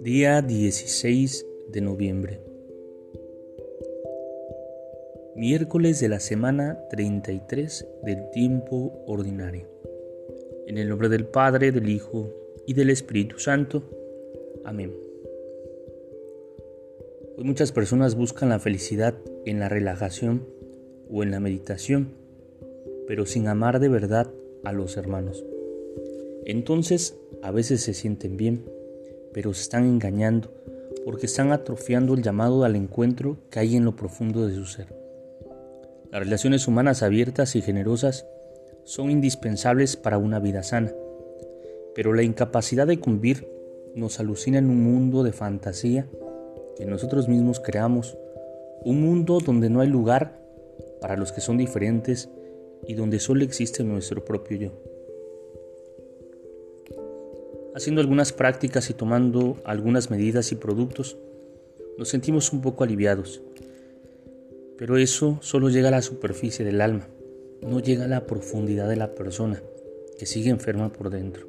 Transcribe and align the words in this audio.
Día 0.00 0.42
16 0.42 1.46
de 1.68 1.80
noviembre. 1.80 2.40
Miércoles 5.34 6.00
de 6.00 6.08
la 6.08 6.20
semana 6.20 6.78
33 6.90 7.86
del 8.02 8.30
tiempo 8.30 9.02
ordinario. 9.06 9.66
En 10.66 10.76
el 10.76 10.88
nombre 10.88 11.08
del 11.08 11.24
Padre, 11.24 11.72
del 11.72 11.88
Hijo 11.88 12.34
y 12.66 12.74
del 12.74 12.90
Espíritu 12.90 13.38
Santo. 13.38 13.82
Amén. 14.64 14.92
Hoy 17.36 17.44
muchas 17.44 17.72
personas 17.72 18.14
buscan 18.14 18.50
la 18.50 18.58
felicidad 18.58 19.14
en 19.46 19.60
la 19.60 19.70
relajación 19.70 20.46
o 21.10 21.22
en 21.22 21.30
la 21.30 21.40
meditación, 21.40 22.20
pero 23.10 23.26
sin 23.26 23.48
amar 23.48 23.80
de 23.80 23.88
verdad 23.88 24.28
a 24.62 24.70
los 24.70 24.96
hermanos. 24.96 25.44
Entonces 26.44 27.18
a 27.42 27.50
veces 27.50 27.80
se 27.80 27.92
sienten 27.92 28.36
bien 28.36 28.64
pero 29.32 29.52
se 29.52 29.62
están 29.62 29.84
engañando 29.84 30.52
porque 31.04 31.26
están 31.26 31.50
atrofiando 31.50 32.14
el 32.14 32.22
llamado 32.22 32.62
al 32.62 32.76
encuentro 32.76 33.38
que 33.50 33.58
hay 33.58 33.74
en 33.74 33.84
lo 33.84 33.96
profundo 33.96 34.46
de 34.46 34.54
su 34.54 34.64
ser. 34.64 34.94
Las 36.12 36.22
relaciones 36.22 36.68
humanas 36.68 37.02
abiertas 37.02 37.56
y 37.56 37.62
generosas 37.62 38.28
son 38.84 39.10
indispensables 39.10 39.96
para 39.96 40.16
una 40.16 40.38
vida 40.38 40.62
sana, 40.62 40.92
pero 41.96 42.12
la 42.12 42.22
incapacidad 42.22 42.86
de 42.86 43.00
convivir 43.00 43.48
nos 43.96 44.20
alucina 44.20 44.58
en 44.58 44.70
un 44.70 44.84
mundo 44.84 45.24
de 45.24 45.32
fantasía 45.32 46.06
que 46.76 46.84
nosotros 46.84 47.26
mismos 47.26 47.58
creamos, 47.58 48.16
un 48.84 49.02
mundo 49.02 49.40
donde 49.44 49.68
no 49.68 49.80
hay 49.80 49.88
lugar 49.88 50.38
para 51.00 51.16
los 51.16 51.32
que 51.32 51.40
son 51.40 51.58
diferentes 51.58 52.30
y 52.90 52.94
donde 52.94 53.20
solo 53.20 53.44
existe 53.44 53.84
nuestro 53.84 54.24
propio 54.24 54.56
yo. 54.56 54.72
Haciendo 57.72 58.00
algunas 58.00 58.32
prácticas 58.32 58.90
y 58.90 58.94
tomando 58.94 59.58
algunas 59.64 60.10
medidas 60.10 60.50
y 60.50 60.56
productos, 60.56 61.16
nos 61.98 62.08
sentimos 62.08 62.52
un 62.52 62.62
poco 62.62 62.82
aliviados. 62.82 63.42
Pero 64.76 64.96
eso 64.96 65.38
solo 65.40 65.68
llega 65.68 65.86
a 65.86 65.92
la 65.92 66.02
superficie 66.02 66.64
del 66.64 66.80
alma, 66.80 67.06
no 67.62 67.78
llega 67.78 68.06
a 68.06 68.08
la 68.08 68.26
profundidad 68.26 68.88
de 68.88 68.96
la 68.96 69.14
persona, 69.14 69.62
que 70.18 70.26
sigue 70.26 70.50
enferma 70.50 70.92
por 70.92 71.10
dentro. 71.10 71.46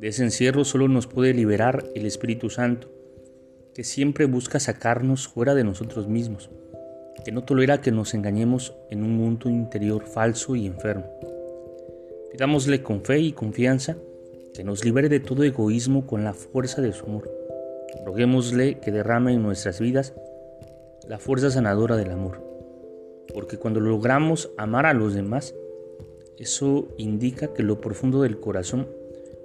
De 0.00 0.06
ese 0.06 0.22
encierro 0.22 0.64
solo 0.64 0.86
nos 0.86 1.08
puede 1.08 1.34
liberar 1.34 1.84
el 1.96 2.06
Espíritu 2.06 2.48
Santo, 2.48 2.88
que 3.74 3.82
siempre 3.82 4.26
busca 4.26 4.60
sacarnos 4.60 5.26
fuera 5.26 5.56
de 5.56 5.64
nosotros 5.64 6.06
mismos, 6.06 6.48
que 7.24 7.32
no 7.32 7.44
tolera 7.44 7.80
que 7.80 7.92
nos 7.92 8.14
engañemos 8.14 8.74
en 8.90 9.02
un 9.02 9.16
mundo 9.16 9.48
interior 9.48 10.04
falso 10.04 10.56
y 10.56 10.66
enfermo. 10.66 11.06
Pidámosle 12.32 12.82
con 12.82 13.02
fe 13.02 13.18
y 13.20 13.32
confianza 13.32 13.96
que 14.54 14.64
nos 14.64 14.84
libere 14.84 15.08
de 15.08 15.20
todo 15.20 15.44
egoísmo 15.44 16.06
con 16.06 16.24
la 16.24 16.34
fuerza 16.34 16.82
de 16.82 16.92
su 16.92 17.06
amor. 17.06 17.30
Roguémosle 18.04 18.78
que 18.80 18.90
derrame 18.90 19.32
en 19.34 19.42
nuestras 19.42 19.80
vidas 19.80 20.14
la 21.08 21.18
fuerza 21.18 21.50
sanadora 21.50 21.96
del 21.96 22.10
amor, 22.10 22.42
porque 23.32 23.56
cuando 23.56 23.80
logramos 23.80 24.50
amar 24.56 24.84
a 24.86 24.94
los 24.94 25.14
demás, 25.14 25.54
eso 26.38 26.88
indica 26.98 27.52
que 27.54 27.62
lo 27.62 27.80
profundo 27.80 28.22
del 28.22 28.38
corazón 28.38 28.86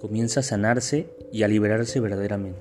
comienza 0.00 0.40
a 0.40 0.42
sanarse 0.42 1.06
y 1.30 1.42
a 1.42 1.48
liberarse 1.48 2.00
verdaderamente. 2.00 2.58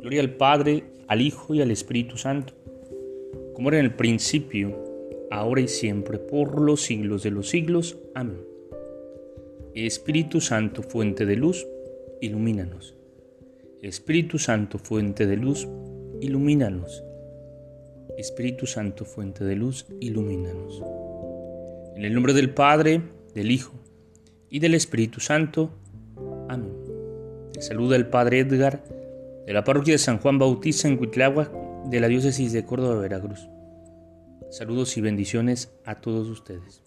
Gloria 0.00 0.20
al 0.20 0.30
Padre, 0.30 0.84
al 1.06 1.20
Hijo 1.20 1.54
y 1.54 1.60
al 1.60 1.70
Espíritu 1.70 2.16
Santo, 2.16 2.54
como 3.58 3.70
era 3.70 3.80
en 3.80 3.86
el 3.86 3.94
principio, 3.94 4.78
ahora 5.32 5.60
y 5.60 5.66
siempre, 5.66 6.20
por 6.20 6.60
los 6.60 6.82
siglos 6.82 7.24
de 7.24 7.32
los 7.32 7.48
siglos. 7.48 7.98
Amén. 8.14 8.38
Espíritu 9.74 10.40
Santo, 10.40 10.84
fuente 10.84 11.26
de 11.26 11.34
luz, 11.34 11.66
ilumínanos. 12.20 12.94
Espíritu 13.82 14.38
Santo, 14.38 14.78
fuente 14.78 15.26
de 15.26 15.36
luz, 15.36 15.66
ilumínanos. 16.20 17.02
Espíritu 18.16 18.64
Santo, 18.68 19.04
fuente 19.04 19.42
de 19.42 19.56
luz, 19.56 19.86
ilumínanos. 19.98 20.80
En 21.96 22.04
el 22.04 22.14
nombre 22.14 22.34
del 22.34 22.50
Padre, 22.50 23.02
del 23.34 23.50
Hijo 23.50 23.72
y 24.50 24.60
del 24.60 24.74
Espíritu 24.74 25.18
Santo. 25.18 25.70
Amén. 26.48 26.70
Te 27.52 27.60
saluda 27.60 27.96
el 27.96 28.06
Padre 28.06 28.38
Edgar 28.38 28.84
de 29.44 29.52
la 29.52 29.64
parroquia 29.64 29.94
de 29.94 29.98
San 29.98 30.18
Juan 30.18 30.38
Bautista 30.38 30.86
en 30.86 30.96
Huitláhuac 30.96 31.67
de 31.88 32.00
la 32.00 32.08
diócesis 32.08 32.52
de 32.52 32.64
Córdoba, 32.64 33.00
Veracruz. 33.00 33.48
Saludos 34.50 34.96
y 34.96 35.00
bendiciones 35.00 35.72
a 35.84 36.00
todos 36.00 36.28
ustedes. 36.28 36.82